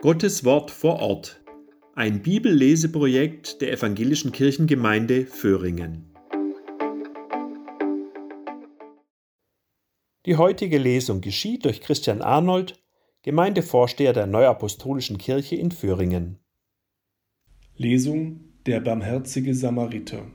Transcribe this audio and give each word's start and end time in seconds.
Gottes 0.00 0.44
Wort 0.44 0.70
vor 0.70 1.00
Ort. 1.00 1.42
Ein 1.96 2.22
Bibelleseprojekt 2.22 3.60
der 3.60 3.72
Evangelischen 3.72 4.30
Kirchengemeinde 4.30 5.26
Föhringen. 5.26 6.14
Die 10.24 10.36
heutige 10.36 10.78
Lesung 10.78 11.20
geschieht 11.20 11.64
durch 11.64 11.80
Christian 11.80 12.22
Arnold, 12.22 12.80
Gemeindevorsteher 13.22 14.12
der 14.12 14.28
Neuapostolischen 14.28 15.18
Kirche 15.18 15.56
in 15.56 15.72
Föhringen. 15.72 16.38
Lesung 17.74 18.52
Der 18.66 18.78
barmherzige 18.78 19.52
Samariter. 19.52 20.30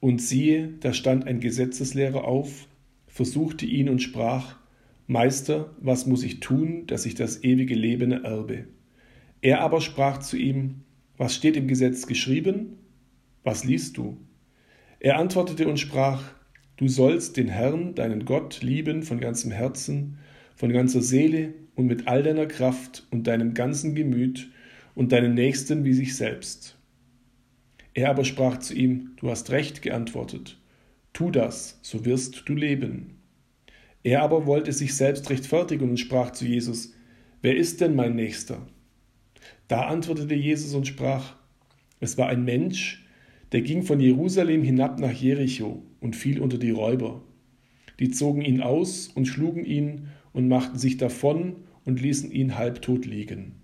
Und 0.00 0.20
siehe, 0.20 0.66
da 0.80 0.92
stand 0.92 1.28
ein 1.28 1.38
Gesetzeslehrer 1.38 2.24
auf, 2.24 2.66
versuchte 3.06 3.66
ihn 3.66 3.88
und 3.88 4.00
sprach, 4.00 4.56
Meister, 5.10 5.74
was 5.80 6.04
muss 6.04 6.22
ich 6.22 6.40
tun, 6.40 6.86
dass 6.86 7.06
ich 7.06 7.14
das 7.14 7.42
ewige 7.42 7.74
Leben 7.74 8.12
erbe? 8.12 8.66
Er 9.40 9.62
aber 9.62 9.80
sprach 9.80 10.18
zu 10.18 10.36
ihm, 10.36 10.82
Was 11.16 11.34
steht 11.34 11.56
im 11.56 11.66
Gesetz 11.66 12.06
geschrieben? 12.06 12.76
Was 13.42 13.64
liest 13.64 13.96
du? 13.96 14.18
Er 15.00 15.18
antwortete 15.18 15.66
und 15.66 15.80
sprach, 15.80 16.22
Du 16.76 16.88
sollst 16.88 17.38
den 17.38 17.48
Herrn, 17.48 17.94
deinen 17.94 18.26
Gott, 18.26 18.60
lieben 18.60 19.02
von 19.02 19.18
ganzem 19.18 19.50
Herzen, 19.50 20.18
von 20.54 20.70
ganzer 20.74 21.00
Seele 21.00 21.54
und 21.74 21.86
mit 21.86 22.06
all 22.06 22.22
deiner 22.22 22.46
Kraft 22.46 23.06
und 23.10 23.26
deinem 23.26 23.54
ganzen 23.54 23.94
Gemüt 23.94 24.50
und 24.94 25.12
deinen 25.12 25.32
Nächsten 25.32 25.86
wie 25.86 25.94
sich 25.94 26.16
selbst. 26.16 26.76
Er 27.94 28.10
aber 28.10 28.26
sprach 28.26 28.58
zu 28.58 28.74
ihm, 28.74 29.12
Du 29.16 29.30
hast 29.30 29.50
recht 29.52 29.80
geantwortet, 29.80 30.60
tu 31.14 31.30
das, 31.30 31.78
so 31.80 32.04
wirst 32.04 32.46
du 32.46 32.54
leben. 32.54 33.17
Er 34.08 34.22
aber 34.22 34.46
wollte 34.46 34.72
sich 34.72 34.94
selbst 34.96 35.28
rechtfertigen 35.28 35.90
und 35.90 36.00
sprach 36.00 36.30
zu 36.30 36.46
Jesus, 36.46 36.94
Wer 37.42 37.54
ist 37.54 37.82
denn 37.82 37.94
mein 37.94 38.16
Nächster? 38.16 38.66
Da 39.68 39.82
antwortete 39.82 40.34
Jesus 40.34 40.72
und 40.72 40.86
sprach, 40.86 41.36
Es 42.00 42.16
war 42.16 42.30
ein 42.30 42.42
Mensch, 42.42 43.06
der 43.52 43.60
ging 43.60 43.82
von 43.82 44.00
Jerusalem 44.00 44.62
hinab 44.62 44.98
nach 44.98 45.12
Jericho 45.12 45.82
und 46.00 46.16
fiel 46.16 46.40
unter 46.40 46.56
die 46.56 46.70
Räuber. 46.70 47.22
Die 48.00 48.08
zogen 48.08 48.40
ihn 48.40 48.62
aus 48.62 49.08
und 49.08 49.26
schlugen 49.26 49.66
ihn 49.66 50.08
und 50.32 50.48
machten 50.48 50.78
sich 50.78 50.96
davon 50.96 51.56
und 51.84 52.00
ließen 52.00 52.32
ihn 52.32 52.56
halbtot 52.56 53.04
liegen. 53.04 53.56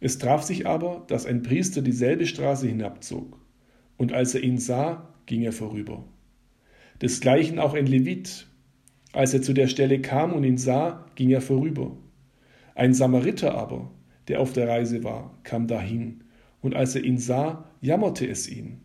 Es 0.00 0.18
traf 0.18 0.42
sich 0.42 0.66
aber, 0.66 1.04
dass 1.06 1.26
ein 1.26 1.44
Priester 1.44 1.80
dieselbe 1.80 2.26
Straße 2.26 2.66
hinabzog, 2.66 3.38
und 3.98 4.12
als 4.12 4.34
er 4.34 4.42
ihn 4.42 4.58
sah, 4.58 5.14
ging 5.26 5.42
er 5.42 5.52
vorüber. 5.52 6.08
Desgleichen 7.00 7.60
auch 7.60 7.74
ein 7.74 7.86
Levit, 7.86 8.48
als 9.12 9.34
er 9.34 9.42
zu 9.42 9.52
der 9.52 9.68
Stelle 9.68 10.00
kam 10.00 10.32
und 10.32 10.44
ihn 10.44 10.58
sah, 10.58 11.06
ging 11.14 11.30
er 11.30 11.40
vorüber. 11.40 11.96
Ein 12.74 12.94
Samariter 12.94 13.54
aber, 13.54 13.90
der 14.28 14.40
auf 14.40 14.52
der 14.52 14.68
Reise 14.68 15.02
war, 15.04 15.38
kam 15.42 15.66
dahin, 15.66 16.24
und 16.60 16.74
als 16.74 16.94
er 16.94 17.04
ihn 17.04 17.18
sah, 17.18 17.70
jammerte 17.80 18.26
es 18.26 18.48
ihn. 18.48 18.80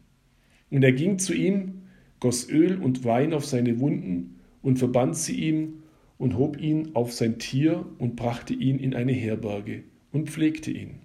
Und 0.69 0.83
er 0.83 0.93
ging 0.93 1.19
zu 1.19 1.33
ihm, 1.33 1.83
goss 2.19 2.49
Öl 2.49 2.77
und 2.77 3.03
Wein 3.03 3.33
auf 3.33 3.45
seine 3.45 3.79
Wunden 3.79 4.39
und 4.61 4.79
verband 4.79 5.15
sie 5.15 5.35
ihm 5.35 5.83
und 6.17 6.37
hob 6.37 6.59
ihn 6.59 6.91
auf 6.93 7.11
sein 7.11 7.37
Tier 7.37 7.85
und 7.97 8.15
brachte 8.15 8.53
ihn 8.53 8.79
in 8.79 8.95
eine 8.95 9.11
Herberge 9.11 9.83
und 10.11 10.29
pflegte 10.29 10.71
ihn. 10.71 11.01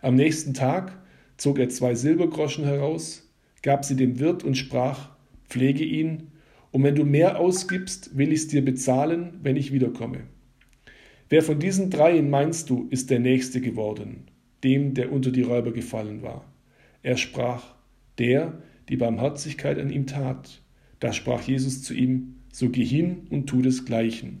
Am 0.00 0.14
nächsten 0.14 0.54
Tag 0.54 0.98
zog 1.36 1.58
er 1.58 1.68
zwei 1.68 1.94
Silbergroschen 1.94 2.64
heraus, 2.64 3.30
gab 3.62 3.84
sie 3.84 3.96
dem 3.96 4.18
Wirt 4.18 4.42
und 4.42 4.56
sprach, 4.56 5.10
pflege 5.48 5.84
ihn, 5.84 6.31
und 6.72 6.82
wenn 6.82 6.94
du 6.94 7.04
mehr 7.04 7.38
ausgibst, 7.38 8.16
will 8.16 8.32
ich's 8.32 8.48
dir 8.48 8.64
bezahlen, 8.64 9.38
wenn 9.42 9.56
ich 9.56 9.72
wiederkomme. 9.72 10.22
Wer 11.28 11.42
von 11.42 11.58
diesen 11.58 11.90
dreien 11.90 12.28
meinst 12.28 12.68
du, 12.68 12.88
ist 12.90 13.10
der 13.10 13.20
Nächste 13.20 13.60
geworden, 13.60 14.24
dem, 14.64 14.94
der 14.94 15.12
unter 15.12 15.30
die 15.30 15.42
Räuber 15.42 15.72
gefallen 15.72 16.22
war? 16.22 16.44
Er 17.02 17.16
sprach, 17.16 17.74
der, 18.18 18.58
die 18.88 18.96
Barmherzigkeit 18.96 19.78
an 19.78 19.90
ihm 19.90 20.06
tat. 20.06 20.62
Da 20.98 21.12
sprach 21.12 21.42
Jesus 21.42 21.82
zu 21.82 21.94
ihm, 21.94 22.36
so 22.52 22.68
geh 22.68 22.84
hin 22.84 23.26
und 23.30 23.46
tu 23.46 23.62
desgleichen. 23.62 24.40